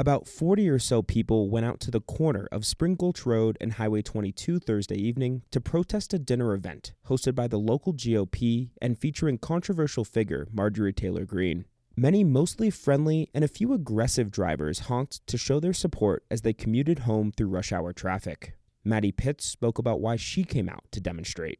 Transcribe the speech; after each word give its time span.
About 0.00 0.26
40 0.26 0.66
or 0.70 0.78
so 0.78 1.02
people 1.02 1.50
went 1.50 1.66
out 1.66 1.78
to 1.80 1.90
the 1.90 2.00
corner 2.00 2.48
of 2.50 2.64
Spring 2.64 2.94
Gulch 2.94 3.26
Road 3.26 3.58
and 3.60 3.74
Highway 3.74 4.00
22 4.00 4.58
Thursday 4.58 4.96
evening 4.96 5.42
to 5.50 5.60
protest 5.60 6.14
a 6.14 6.18
dinner 6.18 6.54
event 6.54 6.94
hosted 7.08 7.34
by 7.34 7.46
the 7.46 7.58
local 7.58 7.92
GOP 7.92 8.70
and 8.80 8.98
featuring 8.98 9.36
controversial 9.36 10.06
figure 10.06 10.48
Marjorie 10.54 10.94
Taylor 10.94 11.26
Greene. 11.26 11.66
Many 11.98 12.24
mostly 12.24 12.70
friendly 12.70 13.28
and 13.34 13.44
a 13.44 13.46
few 13.46 13.74
aggressive 13.74 14.30
drivers 14.30 14.78
honked 14.88 15.20
to 15.26 15.36
show 15.36 15.60
their 15.60 15.74
support 15.74 16.24
as 16.30 16.40
they 16.40 16.54
commuted 16.54 17.00
home 17.00 17.30
through 17.30 17.48
rush 17.48 17.70
hour 17.70 17.92
traffic. 17.92 18.54
Maddie 18.82 19.12
Pitts 19.12 19.44
spoke 19.44 19.78
about 19.78 20.00
why 20.00 20.16
she 20.16 20.44
came 20.44 20.70
out 20.70 20.84
to 20.92 21.00
demonstrate. 21.02 21.58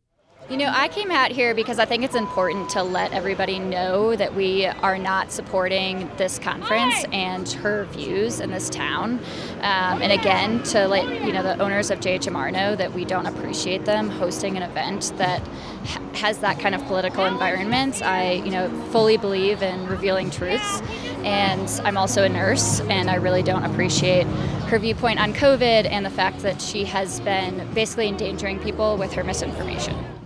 You 0.51 0.57
know, 0.57 0.73
I 0.75 0.89
came 0.89 1.13
out 1.13 1.31
here 1.31 1.55
because 1.55 1.79
I 1.79 1.85
think 1.85 2.03
it's 2.03 2.17
important 2.17 2.71
to 2.71 2.83
let 2.83 3.13
everybody 3.13 3.61
know 3.61 4.17
that 4.17 4.35
we 4.35 4.67
are 4.67 4.99
not 4.99 5.31
supporting 5.31 6.11
this 6.17 6.41
conference 6.41 7.05
and 7.13 7.49
her 7.49 7.85
views 7.93 8.41
in 8.41 8.51
this 8.51 8.69
town. 8.69 9.21
Um, 9.59 10.03
and 10.03 10.11
again, 10.11 10.61
to 10.65 10.89
let 10.89 11.05
you 11.25 11.33
know 11.33 11.45
the 11.45 11.57
owners 11.63 11.93
of 11.93 12.01
JHMR 12.01 12.53
know 12.53 12.75
that 12.75 12.93
we 12.93 13.05
don't 13.05 13.27
appreciate 13.27 13.85
them 13.85 14.11
hosting 14.11 14.57
an 14.57 14.65
event 14.65 15.13
that 15.19 15.41
has 16.15 16.39
that 16.39 16.59
kind 16.59 16.75
of 16.75 16.85
political 16.87 17.27
environment. 17.27 18.03
I, 18.03 18.33
you 18.33 18.51
know, 18.51 18.69
fully 18.91 19.19
believe 19.19 19.63
in 19.63 19.87
revealing 19.87 20.31
truths, 20.31 20.81
and 21.23 21.69
I'm 21.85 21.97
also 21.97 22.25
a 22.25 22.29
nurse, 22.29 22.81
and 22.81 23.09
I 23.09 23.15
really 23.15 23.45
don't 23.45 23.63
appreciate 23.63 24.27
her 24.67 24.81
viewpoint 24.81 25.21
on 25.21 25.33
COVID 25.33 25.89
and 25.89 26.05
the 26.05 26.11
fact 26.11 26.41
that 26.41 26.61
she 26.61 26.87
has 26.87 27.21
been 27.21 27.73
basically 27.73 28.09
endangering 28.09 28.59
people 28.59 28.97
with 28.97 29.13
her 29.13 29.23
misinformation. 29.23 30.20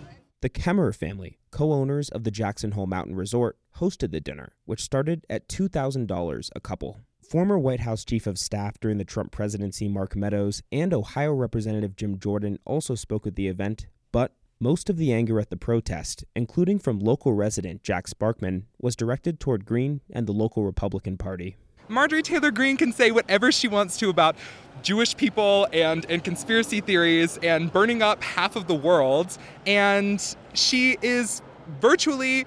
The 0.45 0.51
Kemmerer 0.51 0.95
family, 0.95 1.39
co 1.51 1.73
owners 1.73 2.11
of 2.11 2.25
the 2.25 2.31
Jackson 2.31 2.73
Hole 2.73 2.87
Mountain 2.87 3.17
Resort, 3.17 3.57
hosted 3.79 4.11
the 4.11 4.21
dinner, 4.21 4.53
which 4.67 4.83
started 4.83 5.25
at 5.31 5.49
$2,000 5.49 6.51
a 6.55 6.61
couple. 6.61 7.01
Former 7.27 7.59
White 7.59 7.81
House 7.81 8.05
Chief 8.05 8.27
of 8.27 8.39
Staff 8.39 8.79
during 8.79 8.99
the 8.99 9.07
Trump 9.07 9.33
presidency, 9.33 9.89
Mark 9.89 10.15
Meadows, 10.15 10.63
and 10.71 10.93
Ohio 10.93 11.33
Representative 11.33 11.97
Jim 11.97 12.19
Jordan 12.19 12.59
also 12.67 12.95
spoke 12.95 13.27
at 13.27 13.37
the 13.37 13.49
event, 13.49 13.87
but 14.13 14.35
most 14.61 14.91
of 14.91 14.99
the 14.99 15.15
anger 15.15 15.41
at 15.41 15.49
the 15.49 15.57
protest, 15.57 16.27
including 16.37 16.79
from 16.79 16.99
local 16.99 17.33
resident 17.33 17.83
Jack 17.83 18.07
Sparkman, 18.07 18.65
was 18.79 18.95
directed 18.95 19.41
toward 19.41 19.65
Greene 19.65 20.03
and 20.11 20.27
the 20.27 20.33
local 20.33 20.63
Republican 20.63 21.17
Party. 21.17 21.57
Marjorie 21.89 22.23
Taylor 22.23 22.51
Greene 22.51 22.77
can 22.77 22.93
say 22.93 23.11
whatever 23.11 23.53
she 23.53 23.69
wants 23.69 23.99
to 23.99 24.09
about 24.09 24.37
Jewish 24.83 25.17
people 25.17 25.69
and, 25.73 26.07
and 26.09 26.25
conspiracy 26.25 26.81
theories 26.81 27.39
and 27.43 27.73
burning 27.73 28.03
up 28.03 28.23
half 28.23 28.57
of 28.57 28.67
the 28.67 28.75
world. 28.75 29.37
And 29.67 30.37
she 30.55 30.97
is 31.03 31.43
virtually, 31.81 32.47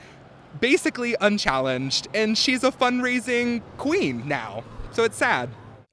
basically 0.59 1.15
unchallenged. 1.21 2.07
And 2.13 2.37
she's 2.37 2.63
a 2.63 2.71
fundraising 2.71 3.61
queen 3.77 4.27
now. 4.27 4.63
So 4.91 5.03
it's 5.03 5.17
sad. 5.17 5.49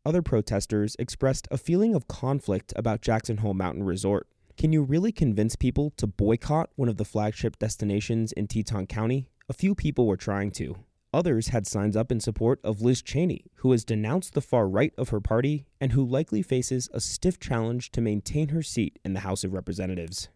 Other 0.06 0.22
protesters 0.22 0.96
expressed 0.98 1.48
a 1.50 1.58
feeling 1.58 1.94
of 1.94 2.08
conflict 2.08 2.72
about 2.76 3.00
Jackson 3.02 3.38
Hole 3.38 3.54
Mountain 3.54 3.84
Resort. 3.84 4.26
Can 4.56 4.72
you 4.72 4.82
really 4.82 5.12
convince 5.12 5.56
people 5.56 5.92
to 5.96 6.06
boycott 6.06 6.70
one 6.76 6.88
of 6.88 6.96
the 6.96 7.04
flagship 7.04 7.58
destinations 7.58 8.32
in 8.32 8.46
Teton 8.46 8.86
County? 8.86 9.28
A 9.48 9.52
few 9.52 9.74
people 9.74 10.06
were 10.06 10.16
trying 10.16 10.50
to. 10.52 10.76
Others 11.14 11.48
had 11.50 11.64
signs 11.64 11.96
up 11.96 12.10
in 12.10 12.18
support 12.18 12.58
of 12.64 12.82
Liz 12.82 13.00
Cheney, 13.00 13.44
who 13.58 13.70
has 13.70 13.84
denounced 13.84 14.34
the 14.34 14.40
far 14.40 14.68
right 14.68 14.92
of 14.98 15.10
her 15.10 15.20
party 15.20 15.64
and 15.80 15.92
who 15.92 16.04
likely 16.04 16.42
faces 16.42 16.88
a 16.92 16.98
stiff 16.98 17.38
challenge 17.38 17.92
to 17.92 18.00
maintain 18.00 18.48
her 18.48 18.64
seat 18.64 18.98
in 19.04 19.12
the 19.12 19.20
House 19.20 19.44
of 19.44 19.52
Representatives. 19.52 20.28